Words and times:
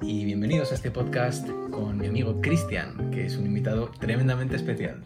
y 0.00 0.24
bienvenidos 0.24 0.72
a 0.72 0.74
este 0.74 0.90
podcast 0.90 1.46
con 1.70 1.98
mi 1.98 2.06
amigo 2.06 2.40
Cristian, 2.40 3.10
que 3.10 3.26
es 3.26 3.36
un 3.36 3.44
invitado 3.44 3.90
tremendamente 4.00 4.56
especial. 4.56 5.04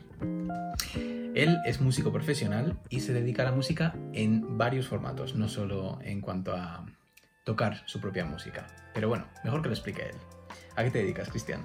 Él 1.35 1.59
es 1.67 1.81
músico 1.81 2.13
profesional 2.13 2.79
y 2.89 3.01
se 3.01 3.13
dedica 3.13 3.43
a 3.43 3.47
la 3.47 3.53
música 3.53 3.97
en 4.13 4.59
varios 4.59 4.87
formatos, 4.87 5.35
no 5.35 5.49
solo 5.49 5.99
en 6.03 6.21
cuanto 6.21 6.55
a 6.55 6.87
tocar 7.45 7.83
su 7.87 8.01
propia 8.01 8.25
música. 8.25 8.69
Pero 8.95 9.09
bueno, 9.09 9.27
mejor 9.43 9.61
que 9.61 9.69
lo 9.69 9.75
explique 9.75 10.03
él. 10.03 10.17
¿A 10.77 10.85
qué 10.85 10.91
te 10.93 10.99
dedicas, 10.99 11.29
Cristian? 11.31 11.63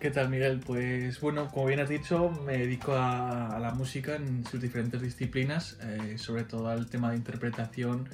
¿Qué 0.00 0.10
tal, 0.10 0.28
Miguel? 0.28 0.60
Pues 0.66 1.20
bueno, 1.20 1.48
como 1.48 1.66
bien 1.66 1.78
has 1.78 1.88
dicho, 1.88 2.30
me 2.44 2.58
dedico 2.58 2.94
a, 2.94 3.58
la 3.60 3.74
música 3.74 4.16
en 4.16 4.44
sus 4.44 4.60
diferentes 4.60 5.00
disciplinas, 5.00 5.78
eh, 5.82 6.18
sobre 6.18 6.42
todo 6.42 6.68
al 6.68 6.88
tema 6.90 7.10
de 7.10 7.16
interpretación 7.16 8.08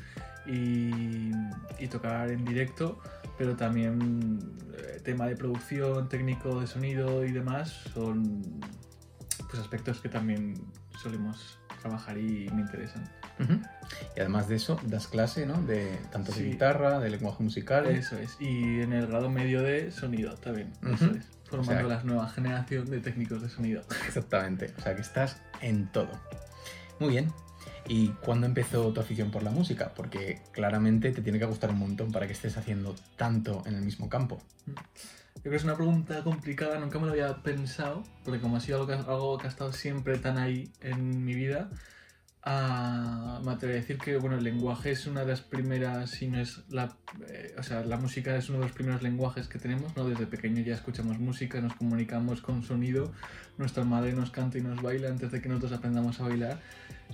y, 0.46 1.30
tocar 1.89 2.30
en 2.30 2.45
directo, 2.45 2.98
pero 3.39 3.57
también 3.57 4.39
eh, 4.79 5.00
tema 5.03 5.26
de 5.26 5.36
producción, 5.36 6.08
técnico 6.08 6.61
de 6.61 6.67
sonido 6.67 7.25
y 7.25 7.32
demás 7.32 7.71
son 7.93 8.43
pues, 9.49 9.61
aspectos 9.61 10.00
que 10.00 10.09
también 10.09 10.54
solemos 11.00 11.59
trabajar 11.81 12.18
y 12.18 12.49
me 12.50 12.62
interesan. 12.62 13.04
Y 14.17 14.21
además 14.21 14.49
de 14.49 14.57
eso, 14.57 14.81
das 14.86 15.09
clase, 15.09 15.46
¿no? 15.46 15.61
De 15.62 15.99
tanto 16.11 16.32
de 16.32 16.45
guitarra, 16.45 16.99
de 16.99 17.11
lenguaje 17.11 17.43
musical. 17.43 17.86
Eso 17.86 18.17
es. 18.18 18.36
Y 18.40 18.81
en 18.81 18.93
el 18.93 19.07
grado 19.07 19.29
medio 19.29 19.62
de 19.62 19.90
sonido 19.90 20.34
también. 20.37 20.73
Eso 20.82 21.11
es. 21.11 21.26
Formando 21.45 21.89
la 21.89 22.03
nueva 22.03 22.29
generación 22.29 22.90
de 22.90 23.00
técnicos 23.00 23.43
de 23.43 23.48
sonido. 23.48 23.82
Exactamente. 24.07 24.73
O 24.79 24.81
sea 24.81 24.95
que 24.95 25.03
estás 25.03 25.40
en 25.61 25.87
todo. 25.93 26.11
Muy 26.98 27.11
bien. 27.11 27.32
¿Y 27.89 28.08
cuándo 28.08 28.46
empezó 28.46 28.93
tu 28.93 29.00
afición 29.00 29.31
por 29.31 29.43
la 29.43 29.50
música? 29.50 29.93
Porque 29.95 30.40
claramente 30.53 31.13
te 31.13 31.22
tiene 31.22 31.39
que 31.39 31.45
gustar 31.45 31.71
un 31.71 31.79
montón 31.79 32.11
para 32.11 32.27
que 32.27 32.33
estés 32.33 32.56
haciendo 32.56 32.97
tanto 33.17 33.62
en 33.67 33.75
el 33.75 33.83
mismo 33.83 34.09
campo. 34.09 34.41
Yo 34.67 35.42
creo 35.42 35.50
que 35.53 35.56
es 35.56 35.64
una 35.64 35.77
pregunta 35.77 36.25
complicada, 36.25 36.79
nunca 36.79 36.98
me 36.98 37.07
lo 37.07 37.12
había 37.12 37.42
pensado, 37.42 38.03
porque 38.25 38.41
como 38.41 38.57
ha 38.57 38.61
sido 38.61 38.79
algo 38.79 38.89
que, 38.89 38.95
algo 38.95 39.39
que 39.39 39.47
ha 39.47 39.51
estado 39.51 39.73
siempre 39.73 40.19
tan 40.19 40.39
ahí 40.39 40.70
en 40.81 41.25
mi 41.25 41.34
vida, 41.34 41.70
a, 42.48 43.41
me 43.44 43.50
atrevería 43.50 43.80
a 43.80 43.83
decir 43.83 43.98
que 43.98 44.16
bueno, 44.19 44.36
el 44.36 44.44
lenguaje 44.44 44.92
es 44.92 45.08
una 45.08 45.22
de 45.22 45.27
las 45.27 45.41
primeras, 45.41 46.11
si 46.11 46.28
no 46.28 46.39
es 46.41 46.62
la, 46.69 46.97
eh, 47.28 47.52
o 47.58 47.62
sea, 47.64 47.84
la 47.84 47.97
música 47.97 48.36
es 48.36 48.48
uno 48.48 48.61
de 48.61 48.66
los 48.66 48.72
primeros 48.72 49.02
lenguajes 49.02 49.48
que 49.48 49.58
tenemos, 49.58 49.97
¿no? 49.97 50.08
Desde 50.08 50.27
pequeño 50.27 50.62
ya 50.62 50.74
escuchamos 50.74 51.19
música, 51.19 51.61
nos 51.61 51.74
comunicamos 51.74 52.42
con 52.42 52.62
sonido, 52.62 53.12
nuestra 53.58 53.83
madre 53.83 54.12
nos 54.12 54.30
canta 54.30 54.58
y 54.58 54.61
nos 54.61 54.80
baila 54.80 55.08
antes 55.08 55.33
de 55.33 55.42
que 55.42 55.48
nosotros 55.48 55.72
aprendamos 55.72 56.20
a 56.20 56.28
bailar. 56.28 56.61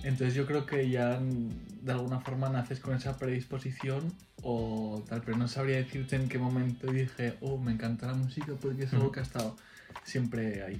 Entonces 0.03 0.35
yo 0.35 0.45
creo 0.45 0.67
que 0.67 0.87
ya 0.87 1.19
de 1.19 1.91
alguna 1.91 2.19
forma 2.19 2.49
naces 2.49 2.79
con 2.79 2.93
esa 2.93 3.17
predisposición 3.17 4.13
o 4.43 5.03
tal, 5.09 5.23
pero 5.23 5.35
no 5.35 5.47
sabría 5.47 5.77
decirte 5.77 6.15
en 6.15 6.29
qué 6.29 6.37
momento 6.37 6.91
dije, 6.91 7.37
oh, 7.41 7.57
me 7.57 7.71
encanta 7.71 8.05
la 8.05 8.13
música 8.13 8.53
porque 8.61 8.83
es 8.83 8.93
algo 8.93 9.11
que 9.11 9.21
ha 9.21 9.23
estado 9.23 9.55
siempre 10.03 10.61
ahí. 10.61 10.79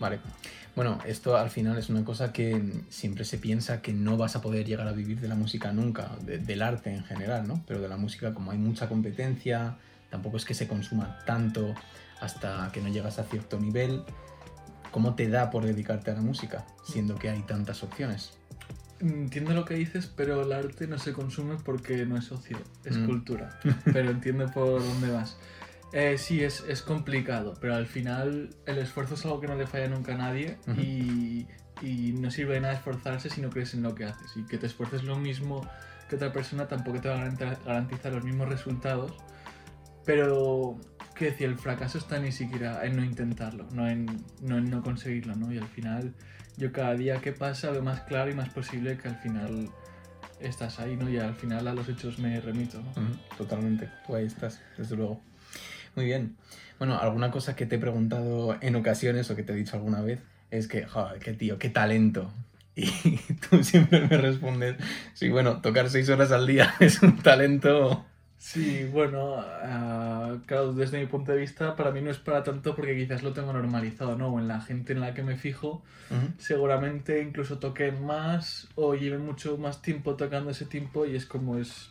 Vale. 0.00 0.18
Bueno, 0.76 0.98
esto 1.04 1.36
al 1.36 1.50
final 1.50 1.76
es 1.78 1.90
una 1.90 2.04
cosa 2.04 2.32
que 2.32 2.82
siempre 2.88 3.24
se 3.24 3.38
piensa 3.38 3.82
que 3.82 3.92
no 3.92 4.16
vas 4.16 4.36
a 4.36 4.40
poder 4.40 4.66
llegar 4.66 4.86
a 4.86 4.92
vivir 4.92 5.20
de 5.20 5.28
la 5.28 5.34
música 5.34 5.72
nunca, 5.72 6.16
del 6.22 6.62
arte 6.62 6.94
en 6.94 7.04
general, 7.04 7.46
¿no? 7.46 7.62
Pero 7.66 7.80
de 7.80 7.88
la 7.88 7.96
música, 7.96 8.32
como 8.34 8.52
hay 8.52 8.58
mucha 8.58 8.88
competencia, 8.88 9.76
tampoco 10.10 10.36
es 10.36 10.44
que 10.44 10.54
se 10.54 10.68
consuma 10.68 11.18
tanto 11.26 11.74
hasta 12.20 12.70
que 12.72 12.80
no 12.80 12.88
llegas 12.88 13.18
a 13.18 13.24
cierto 13.24 13.58
nivel. 13.58 14.02
¿Cómo 14.90 15.14
te 15.14 15.28
da 15.28 15.50
por 15.50 15.64
dedicarte 15.64 16.10
a 16.10 16.14
la 16.14 16.20
música, 16.20 16.66
siendo 16.84 17.16
que 17.16 17.30
hay 17.30 17.42
tantas 17.42 17.82
opciones? 17.82 18.32
Entiendo 19.00 19.54
lo 19.54 19.64
que 19.64 19.74
dices, 19.74 20.10
pero 20.14 20.42
el 20.42 20.52
arte 20.52 20.86
no 20.86 20.98
se 20.98 21.12
consume 21.12 21.56
porque 21.64 22.04
no 22.06 22.16
es 22.16 22.30
ocio, 22.32 22.58
es 22.84 22.98
mm. 22.98 23.06
cultura. 23.06 23.58
Pero 23.84 24.10
entiendo 24.10 24.46
por 24.50 24.82
dónde 24.82 25.10
vas. 25.10 25.36
Eh, 25.92 26.18
sí, 26.18 26.42
es, 26.44 26.64
es, 26.68 26.82
complicado, 26.82 27.54
pero 27.60 27.74
al 27.74 27.86
final 27.86 28.50
el 28.66 28.78
esfuerzo 28.78 29.14
es 29.14 29.24
algo 29.24 29.40
que 29.40 29.48
no 29.48 29.56
le 29.56 29.66
falla 29.66 29.88
nunca 29.88 30.14
a 30.14 30.18
nadie 30.18 30.56
y, 30.76 31.48
y, 31.82 32.12
no 32.12 32.30
sirve 32.30 32.54
de 32.54 32.60
nada 32.60 32.74
esforzarse 32.74 33.28
si 33.28 33.40
no 33.40 33.50
crees 33.50 33.74
en 33.74 33.82
lo 33.82 33.94
que 33.94 34.04
haces. 34.04 34.36
Y 34.36 34.44
que 34.44 34.56
te 34.56 34.66
esfuerces 34.66 35.02
lo 35.02 35.16
mismo 35.16 35.68
que 36.08 36.16
otra 36.16 36.32
persona 36.32 36.68
tampoco 36.68 37.00
te 37.00 37.08
va 37.08 37.16
a 37.16 37.28
garantizar 37.64 38.12
los 38.12 38.24
mismos 38.24 38.48
resultados. 38.48 39.14
Pero, 40.04 40.78
¿qué 41.14 41.26
decir? 41.26 41.48
El 41.48 41.58
fracaso 41.58 41.98
está 41.98 42.18
ni 42.18 42.32
siquiera 42.32 42.84
en 42.84 42.96
no 42.96 43.04
intentarlo, 43.04 43.66
no 43.72 43.88
en 43.88 44.06
no, 44.42 44.58
en 44.58 44.70
no 44.70 44.82
conseguirlo, 44.82 45.34
¿no? 45.34 45.52
Y 45.52 45.58
al 45.58 45.68
final, 45.68 46.14
yo 46.56 46.72
cada 46.72 46.94
día 46.94 47.20
que 47.20 47.32
pasa 47.32 47.70
veo 47.70 47.82
más 47.82 48.00
claro 48.02 48.30
y 48.30 48.34
más 48.34 48.48
posible 48.50 48.96
que 48.96 49.08
al 49.08 49.16
final 49.16 49.70
estás 50.40 50.80
ahí, 50.80 50.96
¿no? 50.96 51.08
Y 51.08 51.18
al 51.18 51.34
final 51.34 51.66
a 51.68 51.74
los 51.74 51.88
hechos 51.88 52.18
me 52.18 52.40
remito, 52.40 52.80
¿no? 52.80 52.92
Totalmente, 53.36 53.88
tú 54.06 54.14
ahí 54.14 54.26
estás, 54.26 54.60
desde 54.76 54.96
luego. 54.96 55.29
Muy 55.96 56.06
bien. 56.06 56.36
Bueno, 56.78 56.98
alguna 56.98 57.30
cosa 57.30 57.56
que 57.56 57.66
te 57.66 57.76
he 57.76 57.78
preguntado 57.78 58.56
en 58.60 58.74
ocasiones 58.76 59.30
o 59.30 59.36
que 59.36 59.42
te 59.42 59.52
he 59.52 59.56
dicho 59.56 59.76
alguna 59.76 60.00
vez 60.00 60.20
es 60.50 60.66
que, 60.66 60.86
joder, 60.86 61.18
qué 61.20 61.32
tío, 61.32 61.58
qué 61.58 61.68
talento. 61.68 62.32
Y 62.76 63.16
tú 63.34 63.62
siempre 63.62 64.06
me 64.06 64.16
respondes, 64.16 64.76
sí, 65.12 65.28
bueno, 65.28 65.60
tocar 65.60 65.90
seis 65.90 66.08
horas 66.08 66.32
al 66.32 66.46
día 66.46 66.72
es 66.80 67.02
un 67.02 67.18
talento. 67.18 68.06
Sí, 68.38 68.88
bueno, 68.90 69.34
ah, 69.36 70.38
claro, 70.46 70.72
desde 70.72 70.98
mi 70.98 71.04
punto 71.04 71.32
de 71.32 71.38
vista, 71.38 71.76
para 71.76 71.90
mí 71.90 72.00
no 72.00 72.10
es 72.10 72.16
para 72.16 72.42
tanto 72.42 72.74
porque 72.74 72.96
quizás 72.96 73.22
lo 73.22 73.34
tengo 73.34 73.52
normalizado, 73.52 74.16
¿no? 74.16 74.28
O 74.28 74.38
en 74.38 74.48
la 74.48 74.62
gente 74.62 74.94
en 74.94 75.00
la 75.00 75.12
que 75.12 75.22
me 75.22 75.36
fijo, 75.36 75.82
seguramente 76.38 77.20
incluso 77.20 77.58
toquen 77.58 78.02
más 78.02 78.68
o 78.76 78.94
lleven 78.94 79.26
mucho 79.26 79.58
más 79.58 79.82
tiempo 79.82 80.16
tocando 80.16 80.52
ese 80.52 80.64
tiempo 80.64 81.04
y 81.04 81.16
es 81.16 81.26
como 81.26 81.58
es 81.58 81.90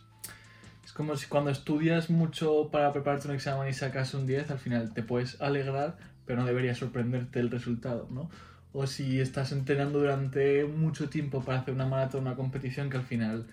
como 0.99 1.15
si 1.15 1.27
cuando 1.27 1.49
estudias 1.49 2.09
mucho 2.09 2.71
para 2.73 2.91
prepararte 2.91 3.29
un 3.29 3.33
examen 3.33 3.69
y 3.69 3.73
sacas 3.73 4.13
un 4.13 4.27
10, 4.27 4.51
al 4.51 4.59
final 4.59 4.93
te 4.93 5.01
puedes 5.01 5.39
alegrar, 5.39 5.95
pero 6.25 6.41
no 6.41 6.45
debería 6.45 6.75
sorprenderte 6.75 7.39
el 7.39 7.49
resultado, 7.49 8.09
¿no? 8.11 8.29
O 8.73 8.85
si 8.85 9.21
estás 9.21 9.53
entrenando 9.53 9.99
durante 9.99 10.65
mucho 10.65 11.07
tiempo 11.07 11.41
para 11.41 11.59
hacer 11.59 11.73
una 11.73 11.85
maratón, 11.85 12.23
una 12.23 12.35
competición, 12.35 12.89
que 12.89 12.97
al 12.97 13.05
final 13.05 13.47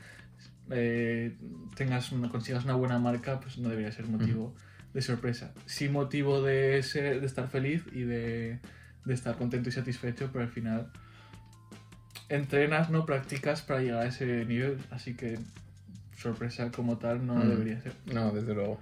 eh, 0.71 1.37
tengas 1.77 2.11
una, 2.11 2.31
consigas 2.31 2.65
una 2.65 2.75
buena 2.75 2.99
marca, 2.99 3.39
pues 3.39 3.59
no 3.59 3.69
debería 3.69 3.93
ser 3.93 4.09
motivo 4.09 4.53
de 4.93 5.01
sorpresa. 5.01 5.55
Sí 5.67 5.89
motivo 5.89 6.43
de, 6.43 6.83
ser, 6.83 7.21
de 7.21 7.27
estar 7.29 7.47
feliz 7.47 7.85
y 7.93 8.01
de, 8.01 8.59
de 9.05 9.15
estar 9.15 9.37
contento 9.37 9.69
y 9.69 9.73
satisfecho, 9.73 10.31
pero 10.33 10.47
al 10.47 10.51
final 10.51 10.91
entrenas, 12.29 12.91
no 12.91 13.07
practicas 13.07 13.63
para 13.63 13.83
llegar 13.83 14.03
a 14.03 14.07
ese 14.07 14.45
nivel, 14.47 14.79
así 14.91 15.15
que 15.15 15.39
sorpresa 16.27 16.71
como 16.71 16.99
tal 16.99 17.27
no 17.27 17.37
mm. 17.37 17.49
debería 17.49 17.81
ser. 17.81 17.95
No, 18.07 18.31
desde 18.33 18.55
luego. 18.55 18.79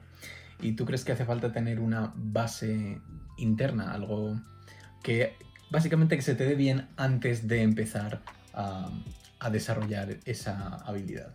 ¿Y 0.60 0.72
tú 0.72 0.84
crees 0.84 1.04
que 1.04 1.12
hace 1.12 1.24
falta 1.24 1.52
tener 1.52 1.80
una 1.80 2.12
base 2.16 3.00
interna, 3.36 3.92
algo 3.92 4.40
que 5.02 5.34
básicamente 5.70 6.16
que 6.16 6.22
se 6.22 6.34
te 6.34 6.44
dé 6.44 6.54
bien 6.54 6.88
antes 6.96 7.46
de 7.48 7.62
empezar 7.62 8.22
a, 8.54 8.90
desarrollar 9.50 10.16
esa 10.24 10.76
habilidad? 10.86 11.30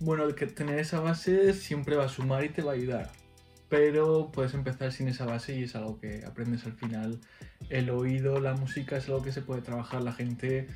Bueno, 0.00 0.24
el 0.24 0.34
que 0.34 0.46
tener 0.46 0.78
esa 0.80 0.98
base 0.98 1.52
siempre 1.52 1.94
va 1.94 2.06
a 2.06 2.08
sumar 2.08 2.42
y 2.44 2.48
te 2.48 2.62
va 2.62 2.72
a 2.72 2.74
ayudar. 2.74 3.10
Pero 3.68 4.32
puedes 4.32 4.54
empezar 4.54 4.90
sin 4.90 5.06
esa 5.06 5.24
base 5.24 5.56
y 5.56 5.62
es 5.62 5.76
algo 5.76 6.00
que 6.00 6.24
aprendes 6.26 6.66
al 6.66 6.72
final. 6.72 7.20
El 7.70 7.90
oído, 7.90 8.40
la 8.40 8.54
música 8.54 8.96
es 8.96 9.06
algo 9.06 9.22
que 9.22 9.30
se 9.30 9.40
puede 9.40 9.62
trabajar. 9.62 10.02
La 10.02 10.12
gente 10.12 10.66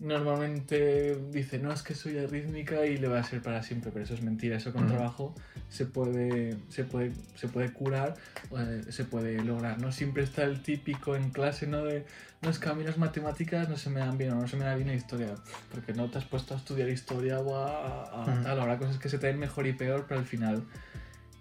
normalmente 0.00 1.16
dice, 1.30 1.58
no, 1.58 1.72
es 1.72 1.82
que 1.82 1.94
soy 1.94 2.18
arrítmica 2.18 2.84
y 2.84 2.96
le 2.96 3.06
va 3.06 3.20
a 3.20 3.24
ser 3.24 3.42
para 3.42 3.62
siempre, 3.62 3.92
pero 3.92 4.04
eso 4.04 4.14
es 4.14 4.22
mentira, 4.22 4.56
eso 4.56 4.72
con 4.72 4.88
trabajo 4.88 5.34
se 5.68 5.86
puede, 5.86 6.56
se 6.68 6.84
puede, 6.84 7.12
se 7.36 7.48
puede 7.48 7.72
curar, 7.72 8.16
eh, 8.58 8.82
se 8.88 9.04
puede 9.04 9.42
lograr, 9.42 9.80
¿no? 9.80 9.92
Siempre 9.92 10.24
está 10.24 10.42
el 10.42 10.62
típico 10.62 11.14
en 11.14 11.30
clase, 11.30 11.66
¿no? 11.68 11.84
De, 11.84 12.04
no, 12.42 12.50
es 12.50 12.58
que 12.58 12.68
a 12.68 12.74
mí 12.74 12.82
las 12.82 12.98
matemáticas 12.98 13.68
no 13.68 13.76
se 13.76 13.88
me 13.88 14.00
dan 14.00 14.18
bien 14.18 14.32
o 14.32 14.40
no 14.40 14.48
se 14.48 14.56
me 14.56 14.64
da 14.64 14.74
bien 14.74 14.88
la 14.88 14.94
historia, 14.94 15.34
porque 15.72 15.94
no 15.94 16.10
te 16.10 16.18
has 16.18 16.24
puesto 16.24 16.54
a 16.54 16.56
estudiar 16.56 16.88
historia 16.88 17.38
o 17.38 17.56
a, 17.56 18.24
tal, 18.42 18.60
habrá 18.60 18.78
cosas 18.78 18.98
que 18.98 19.08
se 19.08 19.18
te 19.18 19.28
den 19.28 19.38
mejor 19.38 19.66
y 19.66 19.74
peor, 19.74 20.06
pero 20.08 20.20
al 20.20 20.26
final 20.26 20.64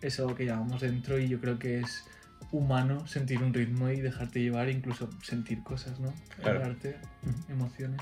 es 0.02 0.20
algo 0.20 0.36
que 0.36 0.46
llevamos 0.46 0.82
dentro 0.82 1.18
y 1.18 1.28
yo 1.28 1.42
creo 1.42 1.58
que 1.58 1.80
es 1.80 2.06
humano 2.52 3.08
sentir 3.08 3.42
un 3.42 3.52
ritmo 3.54 3.90
y 3.90 4.00
dejarte 4.00 4.42
llevar, 4.42 4.70
incluso 4.70 5.10
sentir 5.24 5.64
cosas, 5.64 6.00
¿no? 6.00 6.14
Claro. 6.40 6.64
arte, 6.64 6.98
emociones. 7.50 8.02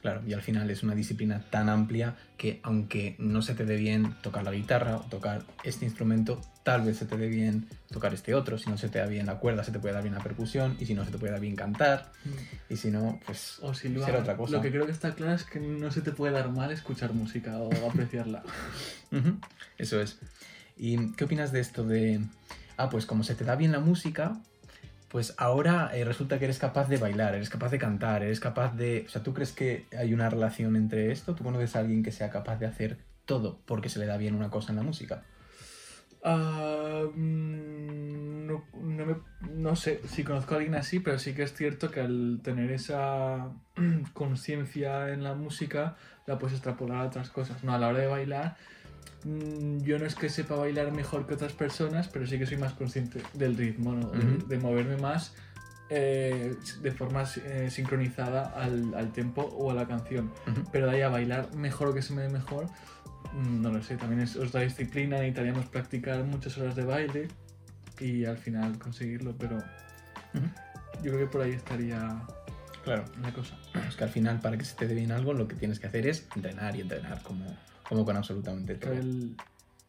Claro, 0.00 0.22
y 0.24 0.32
al 0.32 0.42
final 0.42 0.70
es 0.70 0.84
una 0.84 0.94
disciplina 0.94 1.42
tan 1.50 1.68
amplia 1.68 2.14
que 2.36 2.60
aunque 2.62 3.16
no 3.18 3.42
se 3.42 3.54
te 3.54 3.64
dé 3.64 3.76
bien 3.76 4.14
tocar 4.22 4.44
la 4.44 4.52
guitarra 4.52 4.96
o 4.96 5.00
tocar 5.00 5.42
este 5.64 5.84
instrumento, 5.86 6.40
tal 6.62 6.82
vez 6.82 6.98
se 6.98 7.06
te 7.06 7.16
dé 7.16 7.26
bien 7.26 7.66
tocar 7.90 8.14
este 8.14 8.34
otro. 8.34 8.58
Si 8.58 8.70
no 8.70 8.78
se 8.78 8.88
te 8.88 9.00
da 9.00 9.06
bien 9.06 9.26
la 9.26 9.40
cuerda, 9.40 9.64
se 9.64 9.72
te 9.72 9.80
puede 9.80 9.94
dar 9.94 10.04
bien 10.04 10.14
la 10.14 10.22
percusión, 10.22 10.76
y 10.78 10.86
si 10.86 10.94
no, 10.94 11.04
se 11.04 11.10
te 11.10 11.18
puede 11.18 11.32
dar 11.32 11.40
bien 11.40 11.56
cantar, 11.56 12.12
mm. 12.24 12.72
y 12.72 12.76
si 12.76 12.92
no, 12.92 13.18
pues 13.26 13.58
o 13.60 13.74
si 13.74 13.88
será 13.88 14.20
otra 14.20 14.36
cosa. 14.36 14.52
Lo 14.52 14.62
que 14.62 14.70
creo 14.70 14.86
que 14.86 14.92
está 14.92 15.14
claro 15.14 15.34
es 15.34 15.44
que 15.44 15.58
no 15.58 15.90
se 15.90 16.00
te 16.00 16.12
puede 16.12 16.32
dar 16.32 16.48
mal 16.50 16.70
escuchar 16.70 17.12
música 17.12 17.58
o 17.58 17.70
apreciarla. 17.90 18.44
Eso 19.78 20.00
es. 20.00 20.18
¿Y 20.76 21.12
qué 21.14 21.24
opinas 21.24 21.50
de 21.50 21.58
esto 21.58 21.82
de, 21.82 22.20
ah, 22.76 22.88
pues 22.88 23.04
como 23.04 23.24
se 23.24 23.34
te 23.34 23.44
da 23.44 23.56
bien 23.56 23.72
la 23.72 23.80
música, 23.80 24.40
pues 25.08 25.34
ahora 25.38 25.90
eh, 25.94 26.04
resulta 26.04 26.38
que 26.38 26.44
eres 26.46 26.58
capaz 26.58 26.88
de 26.88 26.98
bailar, 26.98 27.34
eres 27.34 27.50
capaz 27.50 27.70
de 27.70 27.78
cantar, 27.78 28.22
eres 28.22 28.40
capaz 28.40 28.76
de... 28.76 29.04
O 29.06 29.10
sea, 29.10 29.22
¿tú 29.22 29.32
crees 29.34 29.52
que 29.52 29.86
hay 29.98 30.12
una 30.14 30.28
relación 30.30 30.76
entre 30.76 31.12
esto? 31.12 31.34
¿Tú 31.34 31.44
conoces 31.44 31.76
a 31.76 31.80
alguien 31.80 32.02
que 32.02 32.12
sea 32.12 32.30
capaz 32.30 32.56
de 32.58 32.66
hacer 32.66 32.98
todo 33.24 33.60
porque 33.66 33.88
se 33.88 33.98
le 33.98 34.06
da 34.06 34.16
bien 34.16 34.34
una 34.34 34.50
cosa 34.50 34.72
en 34.72 34.76
la 34.76 34.82
música? 34.82 35.22
Mm, 37.14 38.46
no, 38.46 38.64
no, 38.74 39.06
me- 39.06 39.16
no 39.40 39.76
sé 39.76 40.00
si 40.08 40.24
conozco 40.24 40.54
a 40.54 40.56
alguien 40.58 40.74
así, 40.74 41.00
pero 41.00 41.18
sí 41.18 41.34
que 41.34 41.42
es 41.42 41.54
cierto 41.54 41.90
que 41.90 42.00
al 42.00 42.40
tener 42.42 42.70
esa 42.70 43.50
conciencia 44.14 45.10
en 45.12 45.22
la 45.22 45.34
música 45.34 45.96
la 46.26 46.38
puedes 46.38 46.54
extrapolar 46.54 46.98
a 46.98 47.06
otras 47.06 47.30
cosas. 47.30 47.64
No, 47.64 47.72
a 47.74 47.78
la 47.78 47.88
hora 47.88 47.98
de 48.00 48.06
bailar, 48.06 48.56
yo 49.24 49.98
no 49.98 50.06
es 50.06 50.14
que 50.14 50.28
sepa 50.28 50.54
bailar 50.56 50.92
mejor 50.92 51.26
que 51.26 51.34
otras 51.34 51.52
personas, 51.52 52.08
pero 52.08 52.26
sí 52.26 52.38
que 52.38 52.46
soy 52.46 52.56
más 52.56 52.72
consciente 52.74 53.20
del 53.34 53.56
ritmo, 53.56 53.92
¿no? 53.94 54.10
De- 54.10 54.36
Ujú. 54.36 54.46
de 54.46 54.58
moverme 54.58 54.96
más 54.96 55.34
eh, 55.90 56.54
de 56.82 56.92
forma 56.92 57.24
eh, 57.44 57.68
sincronizada 57.70 58.42
al, 58.54 58.94
al 58.94 59.12
tempo 59.12 59.42
o 59.42 59.70
a 59.70 59.74
la 59.74 59.86
canción. 59.88 60.32
Ujú. 60.46 60.62
Pero 60.70 60.86
de 60.86 60.96
ahí 60.96 61.02
a 61.02 61.08
bailar 61.08 61.54
mejor 61.54 61.88
o 61.88 61.94
que 61.94 62.02
se 62.02 62.12
me 62.12 62.22
dé 62.22 62.28
mejor, 62.28 62.66
mm, 63.32 63.62
no 63.62 63.70
lo 63.72 63.82
sé. 63.82 63.96
También 63.96 64.20
es 64.20 64.36
otra 64.36 64.60
disciplina, 64.60 65.16
necesitaríamos 65.16 65.66
practicar 65.66 66.22
muchas 66.24 66.56
horas 66.58 66.76
de 66.76 66.84
baile 66.84 67.28
y 68.00 68.24
al 68.26 68.36
final 68.38 68.78
conseguirlo, 68.78 69.34
pero 69.38 69.56
Ujú. 69.56 70.44
yo 71.02 71.12
creo 71.12 71.18
que 71.20 71.26
por 71.26 71.40
ahí 71.42 71.52
estaría 71.52 72.22
Claro. 72.84 73.04
la 73.22 73.32
cosa. 73.32 73.58
Es 73.88 73.96
que 73.96 74.04
al 74.04 74.10
final, 74.10 74.40
para 74.40 74.56
que 74.58 74.64
se 74.64 74.76
te 74.76 74.86
dé 74.86 74.94
bien 74.94 75.10
algo, 75.10 75.32
lo 75.32 75.48
que 75.48 75.56
tienes 75.56 75.80
que 75.80 75.86
hacer 75.88 76.06
es 76.06 76.26
entrenar 76.36 76.76
y 76.76 76.82
entrenar, 76.82 77.22
como, 77.22 77.44
como 77.88 78.04
con 78.04 78.16
absolutamente 78.16 78.74
todo. 78.76 78.92
El- 78.92 79.36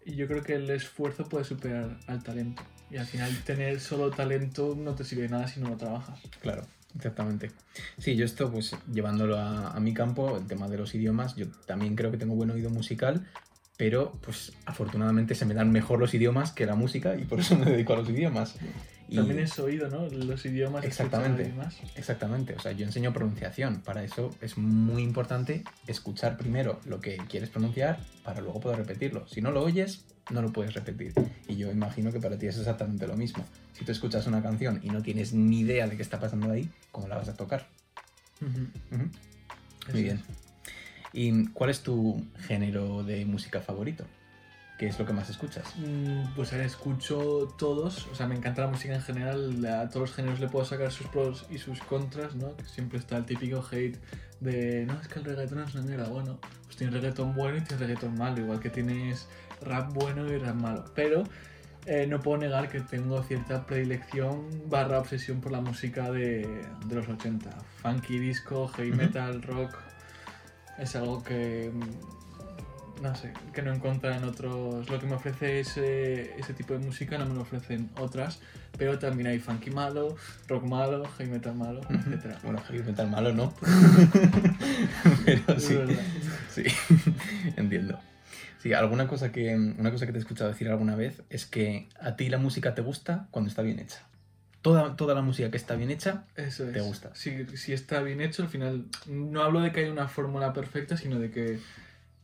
yo 0.06 0.28
creo 0.28 0.42
que 0.44 0.56
el 0.56 0.70
esfuerzo 0.70 1.28
puede 1.28 1.44
superar 1.46 1.98
al 2.08 2.24
talento. 2.24 2.64
Y 2.90 2.98
al 2.98 3.06
final 3.06 3.32
tener 3.46 3.80
solo 3.80 4.10
talento 4.10 4.76
no 4.76 4.96
te 4.96 5.04
sirve 5.04 5.24
de 5.24 5.30
nada 5.30 5.48
si 5.48 5.60
no 5.60 5.70
lo 5.70 5.78
trabajas. 5.78 6.20
Claro, 6.42 6.66
exactamente. 6.96 7.52
Sí, 8.00 8.16
yo 8.16 8.26
esto, 8.26 8.52
pues 8.52 8.76
llevándolo 8.92 9.38
a, 9.38 9.72
a 9.72 9.80
mi 9.80 9.94
campo, 9.94 10.38
el 10.38 10.48
tema 10.48 10.68
de 10.68 10.78
los 10.78 10.96
idiomas, 10.96 11.36
yo 11.36 11.48
también 11.68 11.96
creo 11.96 12.10
que 12.10 12.18
tengo 12.18 12.34
buen 12.36 12.50
oído 12.50 12.72
musical, 12.72 13.28
pero 13.78 14.14
pues 14.26 14.54
afortunadamente 14.66 15.36
se 15.36 15.46
me 15.46 15.54
dan 15.54 15.72
mejor 15.72 16.00
los 16.00 16.14
idiomas 16.14 16.52
que 16.52 16.66
la 16.66 16.76
música 16.76 17.16
y 17.16 17.26
por 17.26 17.40
eso 17.42 17.56
me 17.58 17.66
dedico 17.66 17.94
a 17.94 17.98
los 17.98 18.10
idiomas. 18.10 18.56
También 19.16 19.40
es 19.40 19.58
oído, 19.60 19.90
¿no? 19.90 20.08
Los 20.08 20.46
idiomas. 20.46 20.86
Exactamente. 20.86 21.44
a 21.44 21.46
alguien 21.46 21.58
más. 21.58 21.78
Exactamente, 21.96 22.54
o 22.54 22.60
sea, 22.60 22.72
yo 22.74 22.86
enseño 22.86 23.14
pronunciación, 23.14 23.82
para 23.82 24.04
eso 24.04 24.36
es 24.42 24.58
muy 24.58 25.04
importante 25.04 25.64
escuchar 25.88 26.38
primero 26.38 26.80
lo 26.86 27.00
que 27.00 27.18
quieres 27.18 27.50
pronunciar 27.50 28.00
para 28.24 28.42
luego 28.42 28.60
poder 28.60 28.78
repetirlo. 28.78 29.28
Si 29.28 29.42
no 29.42 29.52
lo 29.52 29.64
oyes, 29.64 30.06
no 30.30 30.42
lo 30.42 30.52
puedes 30.52 30.74
repetir. 30.74 31.14
Y 31.48 31.56
yo 31.56 31.72
imagino 31.72 32.12
que 32.12 32.20
para 32.20 32.38
ti 32.38 32.48
es 32.48 32.58
exactamente 32.58 33.08
lo 33.08 33.16
mismo. 33.16 33.46
Si 33.74 33.86
tú 33.86 33.92
escuchas 33.92 34.28
una 34.28 34.42
canción 34.42 34.80
y 34.84 34.90
no 34.90 35.02
tienes 35.02 35.34
ni 35.34 35.62
idea 35.62 35.88
de 35.88 35.96
qué 35.96 36.02
está 36.02 36.20
pasando 36.20 36.52
ahí, 36.52 36.70
¿cómo 36.92 37.08
la 37.08 37.18
vas 37.18 37.30
a 37.30 37.36
tocar? 37.36 37.68
Muy 39.92 40.04
bien. 40.04 40.22
¿Y 41.14 41.48
cuál 41.48 41.72
es 41.72 41.82
tu 41.82 42.24
género 42.48 43.04
de 43.04 43.26
música 43.26 43.62
favorito? 43.62 44.06
¿Qué 44.80 44.88
es 44.88 44.98
lo 44.98 45.06
que 45.06 45.12
más 45.12 45.30
escuchas? 45.30 45.66
Mm, 45.76 46.34
Pues 46.38 46.54
ahora 46.54 46.64
escucho 46.64 47.54
todos, 47.58 48.08
o 48.08 48.16
sea, 48.16 48.28
me 48.28 48.36
encanta 48.36 48.62
la 48.62 48.70
música 48.70 48.96
en 48.96 49.02
general, 49.02 49.66
a 49.66 49.90
todos 49.90 50.08
los 50.10 50.16
géneros 50.16 50.40
le 50.40 50.48
puedo 50.48 50.64
sacar 50.64 50.90
sus 50.90 51.08
pros 51.08 51.46
y 51.50 51.58
sus 51.58 51.82
contras, 51.82 52.36
¿no? 52.36 52.56
Que 52.56 52.64
siempre 52.64 52.98
está 52.98 53.18
el 53.18 53.26
típico 53.26 53.62
hate 53.70 53.98
de, 54.40 54.86
no, 54.86 54.94
es 55.02 55.10
que 55.10 55.20
el 55.20 55.26
reggaetón 55.26 55.60
es 55.68 55.76
una 55.76 55.84
mierda, 55.84 56.08
bueno, 56.08 56.40
pues 56.64 56.78
tienes 56.78 56.96
reggaetón 56.96 57.36
bueno 57.36 57.58
y 57.58 57.62
tienes 57.62 57.82
reggaetón 57.82 58.18
malo, 58.18 58.40
igual 58.40 58.62
que 58.62 58.70
tienes 58.70 59.28
rap 59.62 59.92
bueno 59.94 60.26
y 60.32 60.38
rap 60.38 60.56
malo, 60.56 60.86
pero 60.96 61.24
eh, 61.86 62.08
no 62.08 62.22
puedo 62.22 62.38
negar 62.38 62.70
que 62.70 62.80
tengo 62.80 63.22
cierta 63.24 63.66
predilección 63.66 64.48
barra 64.70 65.00
obsesión 65.00 65.42
por 65.42 65.52
la 65.52 65.60
música 65.60 66.10
de, 66.10 66.66
de 66.86 66.96
los 66.96 67.10
80, 67.10 67.50
funky, 67.82 68.18
disco, 68.18 68.70
heavy 68.70 68.94
metal, 68.94 69.42
rock, 69.42 69.76
es 70.78 70.96
algo 70.96 71.22
que... 71.22 71.70
no 73.02 73.16
sé, 73.16 73.34
que 73.54 73.62
no 73.62 73.74
encuentran 73.74 74.18
en 74.18 74.24
otros. 74.24 74.90
Lo 74.90 75.00
que 75.00 75.06
me 75.06 75.16
ofrece 75.16 75.60
ese, 75.60 76.38
ese 76.40 76.54
tipo 76.54 76.74
de 76.74 76.80
música 76.80 77.18
no 77.18 77.26
me 77.26 77.34
lo 77.34 77.42
ofrecen 77.42 77.90
otras, 77.98 78.40
pero 78.78 79.00
también 79.00 79.28
hay 79.28 79.40
funky 79.40 79.72
malo, 79.72 80.16
rock 80.48 80.64
malo, 80.64 81.06
heavy 81.18 81.32
metal 81.32 81.56
malo, 81.56 81.82
etc. 81.90 82.38
Bueno, 82.44 82.62
heavy 82.68 82.84
metal 82.84 83.10
malo 83.10 83.34
no. 83.34 83.54
Pero 85.26 85.60
sí. 85.60 85.78
Sí, 86.50 86.64
entiendo. 87.56 88.00
Sí, 88.62 88.74
alguna 88.74 89.08
cosa 89.08 89.32
que 89.32 89.56
una 89.56 89.92
cosa 89.92 90.06
que 90.06 90.12
te 90.12 90.18
he 90.18 90.22
escuchado 90.22 90.50
decir 90.50 90.68
alguna 90.68 90.96
vez 90.96 91.22
es 91.30 91.46
que 91.46 91.88
a 92.00 92.16
ti 92.16 92.30
la 92.30 92.38
música 92.38 92.76
te 92.76 92.82
gusta 92.82 93.28
cuando 93.32 93.50
está 93.50 93.62
bien 93.62 93.80
hecha. 93.80 94.02
Toda, 94.62 94.98
toda 94.98 95.16
la 95.16 95.22
música 95.22 95.50
que 95.50 95.56
está 95.56 95.76
bien 95.76 95.90
hecha, 95.90 96.26
Eso 96.36 96.68
es. 96.68 96.74
¿Te 96.74 96.82
gusta? 96.82 97.16
Si, 97.16 97.46
si 97.56 97.72
está 97.72 98.02
bien 98.02 98.20
hecho, 98.20 98.44
al 98.44 98.50
final 98.50 98.86
no 99.08 99.42
hablo 99.42 99.62
de 99.62 99.72
que 99.72 99.80
haya 99.80 99.92
una 99.92 100.10
fórmula 100.10 100.52
perfecta, 100.52 100.98
sino 100.98 101.18
de 101.18 101.32
que 101.32 101.60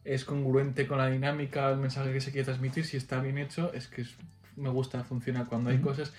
es 0.06 0.24
congruente 0.24 0.88
con 0.88 1.00
la 1.00 1.08
dinámica, 1.10 1.70
el 1.72 1.78
mensaje 1.78 2.14
que 2.14 2.22
se 2.22 2.32
quiere 2.32 2.46
transmitir. 2.46 2.86
Si 2.86 2.96
está 2.96 3.20
bien 3.20 3.38
hecho, 3.38 3.74
es 3.74 3.88
que 3.88 4.04
es- 4.04 4.16
me 4.56 4.70
gusta, 4.70 5.04
funciona. 5.04 5.46
Cuando 5.46 5.70
hay 5.72 5.78
Ujú. 5.78 5.86
cosas 5.90 6.14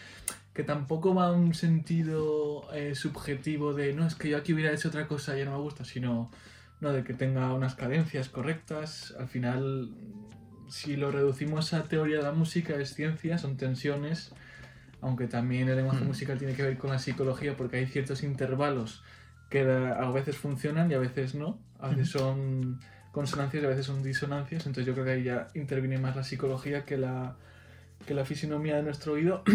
que 0.52 0.62
tampoco 0.62 1.14
va 1.14 1.28
a 1.28 1.32
un 1.32 1.54
sentido 1.54 2.68
eh, 2.74 2.94
subjetivo 2.94 3.72
de 3.74 3.92
no, 3.92 4.06
es 4.06 4.14
que 4.14 4.28
yo 4.30 4.36
aquí 4.38 4.52
hubiera 4.52 4.72
hecho 4.72 4.88
otra 4.88 5.06
cosa 5.06 5.34
y 5.36 5.38
ya 5.40 5.44
no 5.46 5.52
me 5.52 5.58
gusta, 5.62 5.84
sino 5.84 6.30
no, 6.80 6.92
de 6.92 7.04
que 7.04 7.14
tenga 7.14 7.52
unas 7.54 7.74
cadencias 7.74 8.28
correctas. 8.28 9.14
Al 9.18 9.28
final, 9.28 9.90
si 10.68 10.96
lo 10.96 11.10
reducimos 11.10 11.72
a 11.72 11.84
teoría 11.84 12.16
de 12.18 12.22
la 12.24 12.32
música, 12.32 12.74
es 12.74 12.92
ciencia, 12.94 13.38
son 13.38 13.56
tensiones, 13.56 14.32
aunque 15.00 15.26
también 15.28 15.68
el 15.68 15.76
lenguaje 15.76 16.04
Mm. 16.04 16.08
musical 16.08 16.38
tiene 16.38 16.54
que 16.54 16.62
ver 16.62 16.76
con 16.76 16.90
la 16.90 16.98
psicología 16.98 17.56
porque 17.56 17.76
hay 17.76 17.86
ciertos 17.86 18.22
intervalos 18.22 19.02
que 19.50 19.60
a 19.60 20.10
veces 20.10 20.36
funcionan 20.36 20.90
y 20.90 20.94
a 20.94 20.98
veces 20.98 21.34
no. 21.34 21.58
A 21.78 21.88
veces 21.88 22.08
son 22.10 22.80
consonancias 23.16 23.62
y 23.62 23.66
a 23.66 23.70
veces 23.70 23.86
son 23.86 24.02
disonancias. 24.02 24.66
Entonces 24.66 24.86
yo 24.86 24.92
creo 24.92 25.06
que 25.06 25.12
ahí 25.12 25.22
ya 25.22 25.48
interviene 25.54 25.96
más 25.96 26.14
la 26.14 26.22
psicología 26.22 26.84
que 26.84 26.98
la, 26.98 27.34
que 28.06 28.12
la 28.12 28.26
fisionomía 28.26 28.76
de 28.76 28.82
nuestro 28.82 29.14
oído. 29.14 29.42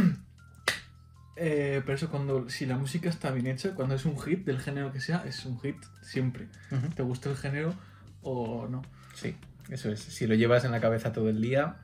Eh, 1.37 1.81
pero 1.85 1.95
eso 1.95 2.09
cuando 2.09 2.49
si 2.49 2.67
la 2.67 2.77
música 2.77 3.09
está 3.09 3.31
bien 3.31 3.47
hecha, 3.47 3.73
cuando 3.73 3.95
es 3.95 4.05
un 4.05 4.19
hit 4.19 4.45
del 4.45 4.59
género 4.59 4.91
que 4.91 4.99
sea, 4.99 5.23
es 5.25 5.43
un 5.45 5.59
hit 5.61 5.77
siempre. 6.03 6.49
¿Te 6.93 7.01
gusta 7.01 7.31
el 7.31 7.37
género 7.37 7.73
o 8.21 8.67
no? 8.67 8.83
Sí, 9.15 9.35
eso 9.69 9.89
es. 9.89 10.01
Si 10.01 10.27
lo 10.27 10.35
llevas 10.35 10.65
en 10.65 10.71
la 10.71 10.81
cabeza 10.81 11.13
todo 11.13 11.29
el 11.29 11.41
día, 11.41 11.77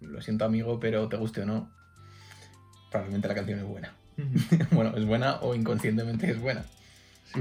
lo 0.00 0.20
siento 0.20 0.44
amigo, 0.44 0.78
pero 0.78 1.08
te 1.08 1.16
guste 1.16 1.42
o 1.42 1.46
no, 1.46 1.70
probablemente 2.90 3.28
la 3.28 3.34
canción 3.34 3.60
es 3.60 3.64
buena. 3.64 3.94
bueno, 4.72 4.94
es 4.94 5.06
buena 5.06 5.36
o 5.36 5.54
inconscientemente 5.54 6.28
es 6.28 6.38
buena. 6.38 6.64
Sí. 7.32 7.40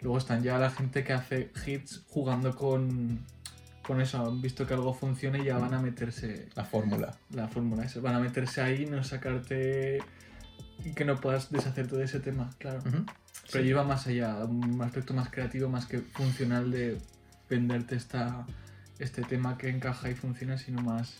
Luego 0.00 0.18
están 0.18 0.42
ya 0.42 0.58
la 0.58 0.70
gente 0.70 1.04
que 1.04 1.12
hace 1.12 1.50
hits 1.66 2.04
jugando 2.08 2.54
con, 2.54 3.20
con 3.82 4.00
eso. 4.00 4.24
Han 4.26 4.42
visto 4.42 4.66
que 4.66 4.74
algo 4.74 4.92
funciona 4.94 5.38
y 5.38 5.44
ya 5.44 5.58
van 5.58 5.74
a 5.74 5.80
meterse 5.80 6.48
La 6.54 6.64
fórmula. 6.64 7.16
la 7.30 7.48
fórmula 7.48 7.84
esa. 7.84 8.00
Van 8.00 8.14
a 8.14 8.20
meterse 8.20 8.60
ahí, 8.60 8.86
no 8.86 9.02
sacarte 9.04 9.98
y 10.84 10.92
que 10.92 11.04
no 11.04 11.16
puedas 11.16 11.50
deshacerte 11.50 11.96
de 11.96 12.04
ese 12.04 12.20
tema, 12.20 12.50
claro. 12.58 12.80
Ujú. 12.80 13.04
Pero 13.52 13.62
Sí. 13.62 13.68
lleva 13.68 13.84
más 13.84 14.06
allá, 14.06 14.36
un 14.44 14.80
aspecto 14.82 15.14
más 15.14 15.30
creativo, 15.30 15.68
más 15.68 15.86
que 15.86 15.98
funcional 16.00 16.70
de 16.70 16.98
venderte 17.48 17.94
esta, 17.96 18.44
este 18.98 19.22
tema 19.22 19.56
que 19.56 19.68
encaja 19.70 20.10
y 20.10 20.14
funciona, 20.14 20.58
sino 20.58 20.82
más. 20.82 21.14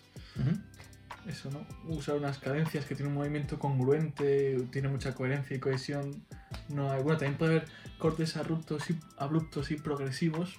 Eso, 1.28 1.50
¿no? 1.50 1.66
Usar 1.94 2.16
unas 2.16 2.38
cadencias 2.38 2.84
que 2.84 2.94
tiene 2.94 3.10
un 3.10 3.16
movimiento 3.16 3.58
congruente, 3.58 4.56
tiene 4.70 4.88
mucha 4.88 5.14
coherencia 5.14 5.56
y 5.56 5.60
cohesión. 5.60 6.24
No 6.68 6.90
hay, 6.90 7.02
bueno, 7.02 7.18
también 7.18 7.38
puede 7.38 7.56
haber 7.56 7.68
cortes 7.98 8.36
abruptos 8.36 8.90
y, 8.90 8.98
abruptos 9.16 9.70
y 9.70 9.76
progresivos, 9.76 10.56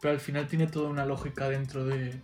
pero 0.00 0.14
al 0.14 0.20
final 0.20 0.48
tiene 0.48 0.66
toda 0.66 0.88
una 0.88 1.04
lógica 1.04 1.48
dentro 1.48 1.84
de 1.84 2.20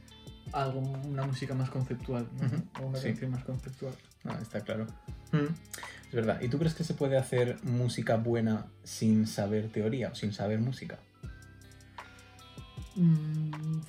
algo, 0.52 0.80
una 0.80 1.25
música 1.25 1.54
más 1.54 1.71
conceptual, 1.71 2.28
¿no? 2.40 2.82
O 2.82 2.88
una 2.88 2.99
sí. 2.99 3.09
canción 3.09 3.30
más 3.30 3.44
conceptual. 3.44 3.94
Ah, 4.25 4.38
está 4.40 4.61
claro. 4.61 4.87
Es 5.32 6.12
verdad. 6.12 6.40
¿Y 6.42 6.49
tú 6.49 6.59
crees 6.59 6.75
que 6.75 6.85
se 6.85 6.94
puede 6.94 7.16
hacer 7.16 7.59
música 7.64 8.16
buena 8.16 8.66
sin 8.85 9.26
saber 9.26 9.71
teoría 9.71 10.11
o 10.11 10.14
sin 10.14 10.32
saber 10.32 10.61
música? 10.61 10.99
Mm, 12.97 13.80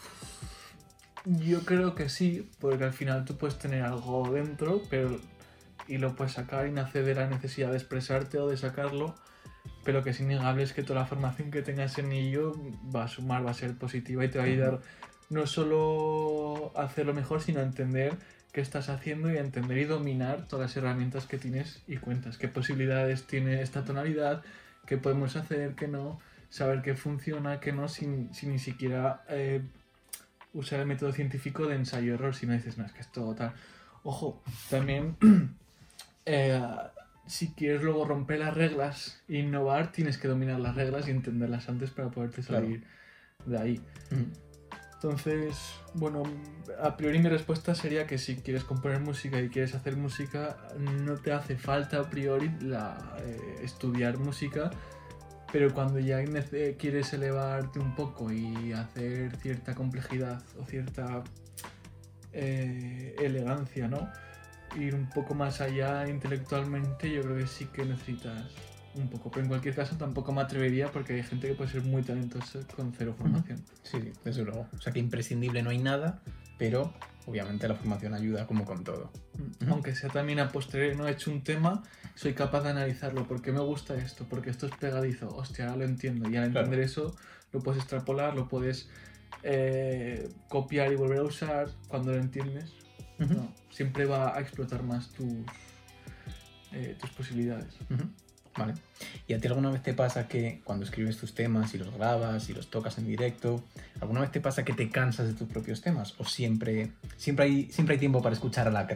Yo 1.25 1.61
creo 1.61 1.95
que 1.95 2.09
sí, 2.09 2.49
porque 2.59 2.83
al 2.83 2.93
final 2.93 3.23
tú 3.23 3.37
puedes 3.37 3.57
tener 3.57 3.83
algo 3.83 4.29
dentro, 4.31 4.81
pero 4.89 5.19
y 5.87 5.97
lo 5.97 6.15
puedes 6.15 6.33
sacar 6.33 6.67
y 6.67 6.71
nace 6.71 7.01
de 7.01 7.15
la 7.15 7.27
necesidad 7.27 7.71
de 7.71 7.77
expresarte 7.77 8.39
o 8.39 8.47
de 8.47 8.57
sacarlo, 8.57 9.15
pero 9.83 10.03
que 10.03 10.11
es 10.11 10.19
innegable 10.19 10.63
es 10.63 10.73
que 10.73 10.83
toda 10.83 11.01
la 11.01 11.05
formación 11.05 11.51
que 11.51 11.61
tengas 11.61 11.97
en 11.97 12.11
ello 12.11 12.53
va 12.93 13.05
a 13.05 13.07
sumar, 13.07 13.45
va 13.45 13.51
a 13.51 13.53
ser 13.53 13.77
positiva 13.77 14.23
y 14.25 14.29
te 14.29 14.37
va 14.37 14.45
a 14.45 14.47
ayudar 14.47 14.79
no 15.29 15.47
solo 15.47 16.71
a 16.75 16.83
hacerlo 16.83 17.13
mejor, 17.13 17.41
sino 17.41 17.59
a 17.59 17.63
entender 17.63 18.17
qué 18.51 18.61
estás 18.61 18.89
haciendo 18.89 19.31
y 19.31 19.37
a 19.37 19.41
entender 19.41 19.77
y 19.77 19.85
dominar 19.85 20.47
todas 20.47 20.69
las 20.69 20.77
herramientas 20.77 21.25
que 21.25 21.37
tienes 21.37 21.81
y 21.87 21.97
cuentas, 21.97 22.37
qué 22.37 22.47
posibilidades 22.47 23.25
tiene 23.25 23.61
esta 23.61 23.83
tonalidad, 23.83 24.43
qué 24.85 24.97
podemos 24.97 25.35
hacer, 25.35 25.73
qué 25.75 25.87
no, 25.87 26.19
saber 26.49 26.81
qué 26.81 26.95
funciona, 26.95 27.59
qué 27.59 27.71
no, 27.71 27.87
sin, 27.87 28.33
sin 28.33 28.51
ni 28.51 28.59
siquiera 28.59 29.23
eh, 29.29 29.63
usar 30.53 30.79
el 30.79 30.85
método 30.85 31.11
científico 31.11 31.67
de 31.67 31.75
ensayo-error, 31.75 32.35
si 32.35 32.45
no 32.45 32.53
dices, 32.53 32.77
no, 32.77 32.85
es 32.85 32.91
que 32.91 33.01
esto 33.01 33.33
tal. 33.35 33.53
Ojo, 34.03 34.41
también 34.69 35.17
eh, 36.25 36.61
si 37.25 37.53
quieres 37.53 37.81
luego 37.81 38.05
romper 38.05 38.39
las 38.39 38.53
reglas 38.53 39.21
e 39.27 39.37
innovar, 39.37 39.91
tienes 39.91 40.17
que 40.17 40.27
dominar 40.27 40.59
las 40.59 40.75
reglas 40.75 41.07
y 41.07 41.11
entenderlas 41.11 41.69
antes 41.69 41.91
para 41.91 42.09
poderte 42.09 42.41
Claro. 42.43 42.65
salir 42.65 42.83
de 43.45 43.57
ahí. 43.57 43.81
Ujú. 44.11 44.25
Entonces, 44.95 45.57
bueno, 45.95 46.23
a 46.81 46.95
priori 46.95 47.19
mi 47.19 47.27
respuesta 47.27 47.75
sería 47.75 48.07
que 48.07 48.17
si 48.17 48.37
quieres 48.37 48.63
componer 48.63 49.01
música 49.01 49.41
y 49.41 49.49
quieres 49.49 49.75
hacer 49.75 49.97
música, 49.97 50.57
no 50.79 51.17
te 51.17 51.33
hace 51.33 51.57
falta 51.57 51.99
a 51.99 52.09
priori 52.09 52.49
la, 52.61 53.17
eh, 53.19 53.59
estudiar 53.63 54.17
música, 54.17 54.71
pero 55.53 55.71
cuando 55.71 55.99
ya 55.99 56.17
quieres 56.79 57.13
elevarte 57.13 57.77
un 57.77 57.93
poco 57.93 58.31
y 58.31 58.73
hacer 58.73 59.37
cierta 59.37 59.75
complejidad 59.75 60.41
o 60.59 60.65
cierta 60.65 61.23
eh, 62.33 63.15
elegancia, 63.19 63.87
¿no? 63.87 64.09
Ir 64.79 64.95
un 64.95 65.07
poco 65.07 65.35
más 65.35 65.61
allá 65.61 66.09
intelectualmente, 66.09 67.13
yo 67.13 67.21
creo 67.21 67.37
que 67.37 67.45
sí 67.45 67.65
que 67.65 67.85
necesitas 67.85 68.47
un 68.95 69.07
poco. 69.09 69.29
Pero 69.29 69.43
en 69.43 69.49
cualquier 69.49 69.75
caso 69.75 69.95
tampoco 69.95 70.31
me 70.31 70.41
atrevería 70.41 70.91
porque 70.91 71.13
hay 71.13 71.23
gente 71.23 71.49
que 71.49 71.53
puede 71.53 71.69
ser 71.69 71.83
muy 71.83 72.01
talentosa 72.01 72.59
con 72.75 72.91
cero 72.91 73.13
formación. 73.15 73.63
Sí, 73.83 74.11
desde 74.25 74.43
luego. 74.43 74.65
O 74.75 74.81
sea 74.81 74.91
que 74.91 74.99
imprescindible 74.99 75.61
no 75.61 75.69
hay 75.69 75.77
nada, 75.77 76.19
pero 76.63 76.93
obviamente 77.25 77.67
la 77.67 77.75
formación 77.75 78.13
ayuda 78.13 78.47
como 78.47 78.63
con 78.63 78.85
todo. 78.85 79.11
Aunque 79.67 79.93
sea 79.93 80.09
también 80.09 80.39
a 80.39 80.47
posteriori, 80.47 80.95
no 80.95 81.05
he 81.05 81.11
hecho 81.11 81.29
un 81.29 81.43
tema, 81.43 81.83
soy 82.15 82.33
capaz 82.33 82.61
de 82.61 82.69
analizarlo. 82.69 83.27
¿Por 83.27 83.41
qué 83.41 83.51
me 83.51 83.59
gusta 83.59 83.95
esto? 83.95 84.25
Porque 84.29 84.49
esto 84.49 84.67
es 84.67 84.71
pegadizo. 84.77 85.27
Hostia, 85.27 85.65
ahora 85.65 85.79
lo 85.79 85.83
entiendo. 85.83 86.29
Y 86.29 86.37
al 86.37 86.45
entender 86.45 86.79
eso, 86.79 87.17
lo 87.51 87.59
puedes 87.59 87.81
extrapolar, 87.81 88.33
lo 88.33 88.47
puedes 88.47 88.87
eh, 89.43 90.29
copiar 90.47 90.93
y 90.93 90.95
volver 90.95 91.19
a 91.19 91.23
usar 91.23 91.67
cuando 91.89 92.13
lo 92.13 92.19
entiendes. 92.19 92.71
siempre 93.69 94.05
va 94.05 94.37
a 94.37 94.39
explotar 94.39 94.83
más 94.83 95.09
tus, 95.09 95.33
eh, 96.71 96.95
tus 96.97 97.09
posibilidades. 97.09 97.73
Vale. 98.57 98.73
¿Y 99.27 99.33
a 99.33 99.39
ti 99.39 99.47
alguna 99.47 99.71
vez 99.71 99.81
te 99.81 99.93
pasa 99.93 100.27
que 100.27 100.61
cuando 100.63 100.85
escribes 100.85 101.17
tus 101.17 101.33
temas 101.33 101.73
y 101.73 101.77
los 101.79 101.93
grabas 101.93 102.49
y 102.49 102.53
los 102.53 102.69
tocas 102.69 102.97
en 102.97 103.07
directo, 103.07 103.63
alguna 103.99 104.21
vez 104.21 104.31
te 104.31 104.41
pasa 104.41 104.63
que 104.63 104.73
te 104.73 104.89
cansas 104.89 105.27
de 105.27 105.33
tus 105.33 105.47
propios 105.47 105.81
temas? 105.81 106.13
¿O 106.19 106.25
siempre, 106.25 106.91
siempre, 107.17 107.45
hay, 107.45 107.71
siempre 107.71 107.95
hay 107.95 107.99
tiempo 107.99 108.21
para 108.21 108.33
escuchar 108.33 108.67
a 108.67 108.71
la 108.71 108.87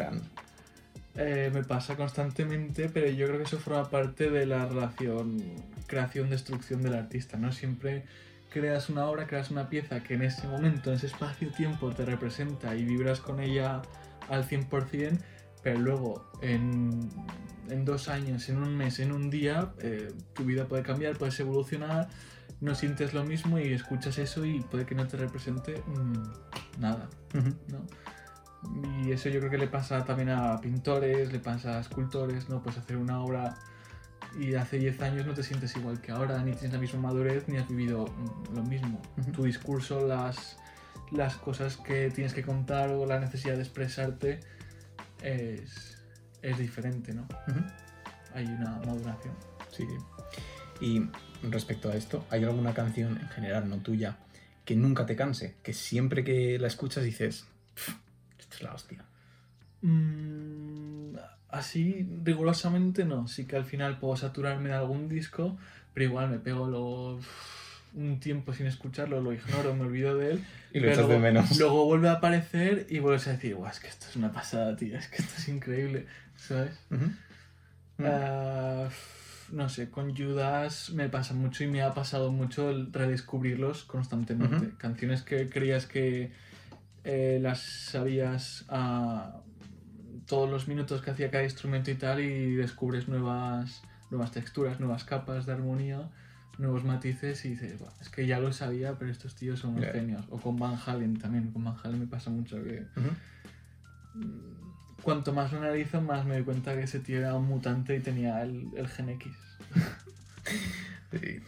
Eh, 1.16 1.50
me 1.52 1.64
pasa 1.64 1.96
constantemente, 1.96 2.90
pero 2.90 3.10
yo 3.10 3.26
creo 3.26 3.40
que 3.40 3.46
eso 3.46 3.58
forma 3.58 3.90
parte 3.90 4.30
de 4.30 4.46
la 4.46 4.66
relación 4.66 5.42
creación-destrucción 5.88 6.84
del 6.84 6.94
artista, 6.94 7.38
¿no? 7.38 7.52
Siempre 7.52 8.04
creas 8.52 8.90
una 8.90 9.06
obra, 9.08 9.28
creas 9.28 9.52
una 9.52 9.70
pieza 9.70 10.04
que 10.04 10.14
en 10.14 10.22
ese 10.22 10.48
momento, 10.48 10.90
en 10.90 10.98
ese 10.98 11.08
espacio-tiempo 11.08 11.92
te 11.92 12.06
representa 12.06 12.76
y 12.76 12.84
vibras 12.84 13.20
con 13.20 13.40
ella 13.40 13.82
al 14.30 14.48
100%, 14.48 15.20
pero 15.64 15.80
luego 15.80 16.30
en 16.42 17.10
en 17.70 17.86
dos 17.86 18.10
años, 18.10 18.50
en 18.50 18.58
un 18.58 18.76
mes, 18.76 19.00
en 19.00 19.12
un 19.12 19.30
día, 19.30 19.72
eh, 19.80 20.12
tu 20.34 20.44
vida 20.44 20.68
puede 20.68 20.84
cambiar, 20.84 21.18
puedes 21.18 21.40
evolucionar, 21.40 22.08
no 22.62 22.76
sientes 22.76 23.14
lo 23.14 23.24
mismo 23.24 23.60
y 23.60 23.74
escuchas 23.74 24.18
eso 24.18 24.46
y 24.46 24.62
puede 24.62 24.86
que 24.86 24.96
no 24.96 25.08
te 25.08 25.18
represente 25.18 25.82
mm, 25.86 26.80
nada. 26.82 27.10
Y 29.04 29.12
eso 29.12 29.30
yo 29.30 29.40
creo 29.40 29.52
que 29.52 29.58
le 29.58 29.68
pasa 29.68 30.04
también 30.04 30.30
a 30.30 30.60
pintores, 30.60 31.32
le 31.32 31.40
pasa 31.40 31.78
a 31.78 31.82
escultores, 31.82 32.50
¿no? 32.50 32.62
Puedes 32.62 32.80
hacer 32.80 32.98
una 32.98 33.22
obra 33.22 33.56
y 34.40 34.56
hace 34.56 34.80
10 34.80 35.02
años 35.02 35.26
no 35.26 35.34
te 35.34 35.44
sientes 35.44 35.76
igual 35.78 36.02
que 36.02 36.12
ahora, 36.12 36.42
ni 36.44 36.52
tienes 36.52 36.74
la 36.74 36.80
misma 36.80 37.00
madurez, 37.02 37.48
ni 37.48 37.58
has 37.58 37.68
vivido 37.68 38.06
mm, 38.06 38.56
lo 38.56 38.64
mismo. 38.64 39.02
Tu 39.34 39.44
discurso, 39.44 40.06
las, 40.08 40.58
las 41.12 41.36
cosas 41.36 41.78
que 41.78 42.10
tienes 42.10 42.34
que 42.34 42.44
contar 42.44 42.90
o 42.90 43.06
la 43.06 43.20
necesidad 43.20 43.56
de 43.56 43.62
expresarte 43.62 44.40
es 45.22 45.97
es 46.42 46.58
diferente, 46.58 47.14
¿no? 47.14 47.28
Hay 48.34 48.46
una 48.46 48.80
maduración. 48.86 49.34
Sí. 49.72 49.86
Y 50.80 51.10
respecto 51.44 51.90
a 51.90 51.96
esto, 51.96 52.26
¿hay 52.30 52.44
alguna 52.44 52.74
canción 52.74 53.18
en 53.18 53.28
general, 53.30 53.70
no 53.70 53.78
tuya, 53.78 54.18
que 54.66 54.76
nunca 54.76 55.06
te 55.06 55.16
canse? 55.16 55.56
Que 55.64 55.74
siempre 55.74 56.24
que 56.24 56.60
la 56.60 56.68
escuchas 56.68 57.04
dices, 57.04 57.46
esto 58.40 58.56
es 58.56 58.62
la 58.62 58.74
hostia. 58.74 59.06
Mm, 59.82 61.16
así 61.50 62.08
rigurosamente 62.24 63.06
no. 63.06 63.28
Sí 63.28 63.46
que 63.46 63.56
al 63.56 63.66
final 63.66 64.00
puedo 64.00 64.16
saturarme 64.16 64.70
de 64.70 64.76
algún 64.76 65.10
disco, 65.10 65.58
pero 65.94 66.06
igual 66.06 66.30
me 66.30 66.40
pego 66.40 66.68
los 66.68 67.26
un 67.94 68.20
tiempo 68.20 68.54
sin 68.54 68.68
escucharlo, 68.68 69.22
lo 69.22 69.34
ignoro, 69.34 69.76
me 69.76 69.86
olvido 69.86 70.16
de 70.16 70.34
él. 70.34 70.46
Y 70.78 70.80
lo 70.80 70.92
echas 70.92 71.08
de 71.08 71.18
menos. 71.18 71.58
Luego 71.58 71.86
vuelve 71.86 72.08
a 72.08 72.14
aparecer 72.14 72.86
y 72.90 73.00
vuelves 73.00 73.28
a 73.28 73.32
decir, 73.32 73.56
guau, 73.56 73.72
es 73.72 73.80
que 73.80 73.88
esto 73.88 74.06
es 74.08 74.16
una 74.16 74.32
pasada, 74.32 74.76
tío, 74.76 74.96
es 74.96 75.08
que 75.08 75.18
esto 75.24 75.34
es 75.38 75.48
increíble, 75.48 76.06
¿sabes? 76.36 76.80
Ah, 78.00 78.88
no 79.52 79.70
sé, 79.70 79.90
con 79.90 80.16
Judas 80.16 80.92
me 80.92 81.10
pasa 81.10 81.34
mucho 81.34 81.64
y 81.64 81.68
me 81.68 81.82
ha 81.82 81.96
pasado 81.96 82.32
mucho 82.32 82.70
el 82.70 82.94
redescubrirlos 82.94 83.86
constantemente. 83.86 84.70
Canciones 84.78 85.24
que 85.24 85.50
creías 85.50 85.88
que 85.88 86.32
eh, 87.04 87.40
las 87.42 87.60
sabías 87.60 88.66
a 88.70 89.42
todos 90.28 90.48
los 90.48 90.68
minutos 90.68 91.02
que 91.02 91.10
hacía 91.10 91.32
cada 91.32 91.44
instrumento 91.44 91.90
y 91.90 91.96
tal 91.96 92.20
y 92.20 92.54
descubres 92.56 93.08
nuevas, 93.08 93.82
nuevas 94.12 94.32
texturas, 94.32 94.80
nuevas 94.80 95.06
capas 95.06 95.48
de 95.48 95.54
armonía 95.54 96.10
nuevos 96.58 96.84
matices 96.84 97.44
y 97.46 97.50
dices, 97.50 97.80
es 98.02 98.10
que 98.10 98.26
ya 98.26 98.40
lo 98.40 98.52
sabía, 98.52 98.98
pero 98.98 99.12
estos 99.12 99.36
tíos 99.36 99.60
son 99.60 99.82
genios. 99.82 100.26
O 100.30 100.38
con 100.38 100.58
Van 100.58 100.78
Halen 100.86 101.18
también, 101.20 101.52
con 101.52 101.64
Van 101.64 101.76
Halen 101.84 102.00
me 102.00 102.08
pasa 102.08 102.30
mucho 102.30 102.64
que... 102.64 102.86
Cuanto 105.02 105.32
más 105.32 105.52
lo 105.52 105.60
analizo, 105.60 106.02
más 106.02 106.26
me 106.26 106.36
doy 106.36 106.44
cuenta 106.44 106.74
que 106.74 106.84
ese 106.84 107.00
tío 107.00 107.20
era 107.20 107.36
un 107.36 107.46
mutante 107.46 107.96
y 107.96 108.00
tenía 108.00 108.42
el, 108.42 108.68
el 108.76 108.88
Gen 108.88 109.10
X. 109.10 109.32
sí, 111.12 111.40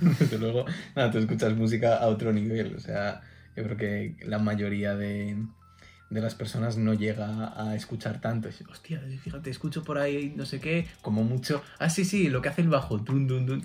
desde 0.20 0.38
luego, 0.38 0.66
nada, 0.94 1.10
tú 1.10 1.18
escuchas 1.18 1.56
música 1.56 1.96
a 1.96 2.06
otro 2.06 2.32
nivel, 2.32 2.76
o 2.76 2.80
sea, 2.80 3.22
yo 3.56 3.64
creo 3.64 3.76
que 3.76 4.16
la 4.26 4.38
mayoría 4.38 4.94
de, 4.94 5.36
de 6.10 6.20
las 6.20 6.34
personas 6.34 6.76
no 6.76 6.94
llega 6.94 7.52
a 7.60 7.74
escuchar 7.74 8.20
tanto. 8.20 8.48
Hostia, 8.70 9.00
fíjate, 9.22 9.50
escucho 9.50 9.82
por 9.84 9.98
ahí 9.98 10.32
no 10.36 10.46
sé 10.46 10.60
qué, 10.60 10.86
como 11.02 11.24
mucho. 11.24 11.62
Ah, 11.78 11.90
sí, 11.90 12.04
sí, 12.04 12.28
lo 12.28 12.40
que 12.40 12.48
hace 12.48 12.62
el 12.62 12.68
bajo. 12.68 12.98
Dun, 12.98 13.26
dun, 13.26 13.46
dun. 13.46 13.64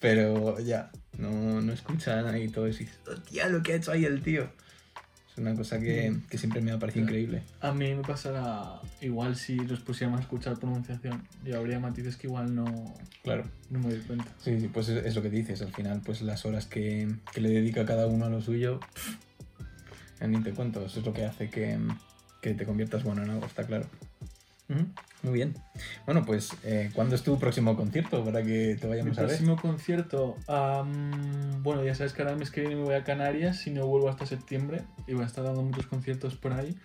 Pero 0.00 0.58
ya, 0.60 0.90
no, 1.18 1.60
no 1.60 1.72
escuchan 1.72 2.26
ahí 2.26 2.48
todo 2.48 2.66
eso 2.66 2.82
y 2.82 2.86
dices, 2.86 3.00
hostia, 3.06 3.48
lo 3.48 3.62
que 3.62 3.74
ha 3.74 3.76
hecho 3.76 3.92
ahí 3.92 4.06
el 4.06 4.22
tío. 4.22 4.50
Es 5.30 5.38
una 5.38 5.54
cosa 5.54 5.78
que, 5.78 6.16
que 6.28 6.38
siempre 6.38 6.60
me 6.60 6.72
ha 6.72 6.78
parecido 6.78 7.04
increíble. 7.04 7.42
A 7.60 7.72
mí 7.72 7.94
me 7.94 8.02
pasará 8.02 8.80
igual 9.00 9.36
si 9.36 9.56
los 9.56 9.80
pusiéramos 9.80 10.20
a 10.20 10.22
escuchar 10.22 10.58
pronunciación. 10.58 11.28
Yo 11.44 11.58
habría 11.58 11.78
matices 11.78 12.16
que 12.16 12.26
igual 12.26 12.54
no, 12.54 12.94
claro. 13.22 13.44
no 13.68 13.78
me 13.78 13.90
doy 13.90 14.00
cuenta. 14.00 14.26
Sí, 14.42 14.58
sí 14.58 14.68
pues 14.68 14.88
es, 14.88 15.14
lo 15.14 15.22
que 15.22 15.30
dices. 15.30 15.62
Al 15.62 15.72
final, 15.72 16.00
pues 16.04 16.22
las 16.22 16.44
horas 16.46 16.66
que, 16.66 17.08
que 17.32 17.40
le 17.40 17.50
dedica 17.50 17.84
cada 17.84 18.06
uno 18.06 18.24
a 18.24 18.28
lo 18.30 18.40
suyo, 18.40 18.80
ni 20.26 20.42
te 20.42 20.52
cuento. 20.52 20.84
Eso 20.84 21.00
es 21.00 21.06
lo 21.06 21.12
que 21.12 21.26
hace 21.26 21.48
que, 21.48 21.78
que 22.40 22.54
te 22.54 22.64
conviertas 22.64 23.04
bueno 23.04 23.22
en 23.22 23.30
algo, 23.30 23.46
está 23.46 23.64
claro. 23.64 23.86
Muy 25.22 25.34
bien. 25.34 25.54
Bueno, 26.06 26.24
pues, 26.24 26.52
eh, 26.64 26.90
¿cuándo 26.94 27.14
es 27.14 27.22
tu 27.22 27.38
próximo 27.38 27.76
concierto 27.76 28.24
para 28.24 28.42
que 28.42 28.76
te 28.80 28.86
vayamos 28.86 29.18
a 29.18 29.22
ver? 29.22 29.30
Mi 29.30 29.36
próximo 29.36 29.60
concierto, 29.60 30.36
bueno, 31.62 31.84
ya 31.84 31.94
sabes 31.94 32.12
que 32.12 32.22
ahora 32.22 32.32
el 32.32 32.38
mes 32.38 32.50
que 32.50 32.62
viene 32.62 32.76
me 32.76 32.82
voy 32.82 32.94
a 32.94 33.04
Canarias 33.04 33.66
y 33.66 33.70
no 33.70 33.86
vuelvo 33.86 34.08
hasta 34.08 34.24
septiembre 34.26 34.82
y 35.06 35.14
voy 35.14 35.24
a 35.24 35.26
estar 35.26 35.44
dando 35.44 35.62
muchos 35.62 35.86
conciertos 35.86 36.36
por 36.36 36.52
ahí, 36.52 36.76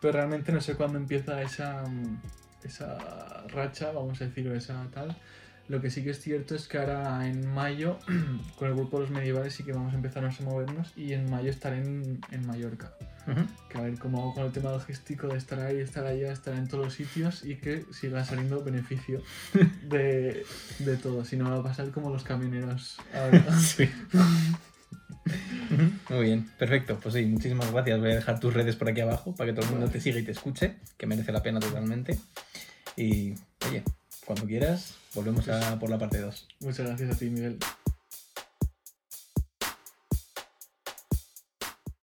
pero 0.00 0.14
realmente 0.14 0.52
no 0.52 0.60
sé 0.60 0.74
cuándo 0.76 0.98
empieza 0.98 1.42
esa, 1.42 1.84
esa 2.62 3.44
racha, 3.48 3.92
vamos 3.92 4.20
a 4.22 4.24
decir, 4.24 4.48
o 4.48 4.54
esa 4.54 4.88
tal. 4.92 5.16
Lo 5.68 5.80
que 5.80 5.90
sí 5.90 6.04
que 6.04 6.10
es 6.10 6.20
cierto 6.20 6.54
es 6.54 6.68
que 6.68 6.78
ahora 6.78 7.26
en 7.26 7.46
mayo, 7.52 7.98
con 8.58 8.68
el 8.68 8.74
grupo 8.74 8.98
de 8.98 9.04
los 9.04 9.10
medievales, 9.10 9.54
sí 9.54 9.64
que 9.64 9.72
vamos 9.72 9.92
a 9.92 9.96
empezar 9.96 10.24
a 10.24 10.30
movernos 10.44 10.92
y 10.96 11.12
en 11.12 11.30
mayo 11.30 11.50
estaré 11.50 11.78
en, 11.78 12.20
en 12.30 12.46
Mallorca. 12.46 12.92
Que 13.70 13.78
a 13.78 13.80
ver 13.80 13.98
cómo 13.98 14.20
hago 14.20 14.34
con 14.34 14.44
el 14.44 14.52
tema 14.52 14.70
logístico 14.70 15.28
de 15.28 15.38
estar 15.38 15.58
ahí, 15.58 15.78
estar 15.78 16.04
allá, 16.04 16.30
estar 16.30 16.54
en 16.54 16.68
todos 16.68 16.84
los 16.84 16.94
sitios 16.94 17.42
y 17.44 17.56
que 17.56 17.86
siga 17.90 18.22
saliendo 18.22 18.62
beneficio 18.62 19.22
de, 19.88 20.44
de 20.80 20.96
todo. 20.98 21.24
Si 21.24 21.36
no, 21.36 21.50
va 21.50 21.60
a 21.60 21.62
pasar 21.62 21.90
como 21.90 22.10
los 22.10 22.22
camioneros 22.22 22.98
ahora. 23.14 23.58
sí. 23.58 23.88
Muy 26.10 26.22
bien, 26.22 26.50
perfecto. 26.58 26.98
Pues 27.02 27.14
sí, 27.14 27.24
muchísimas 27.24 27.72
gracias. 27.72 27.98
Voy 27.98 28.10
a 28.10 28.16
dejar 28.16 28.40
tus 28.40 28.52
redes 28.52 28.76
por 28.76 28.90
aquí 28.90 29.00
abajo 29.00 29.34
para 29.34 29.50
que 29.50 29.54
todo 29.54 29.66
el 29.66 29.72
mundo 29.72 29.90
te 29.90 30.00
siga 30.00 30.18
y 30.18 30.22
te 30.22 30.32
escuche, 30.32 30.76
que 30.98 31.06
merece 31.06 31.32
la 31.32 31.42
pena 31.42 31.60
totalmente. 31.60 32.18
Y 32.96 33.34
oye, 33.66 33.82
cuando 34.24 34.46
quieras, 34.46 34.94
volvemos 35.14 35.48
a 35.48 35.78
por 35.78 35.90
la 35.90 35.98
parte 35.98 36.18
2. 36.18 36.48
Muchas 36.60 36.86
gracias 36.86 37.10
a 37.10 37.18
ti, 37.18 37.30
Miguel. 37.30 37.58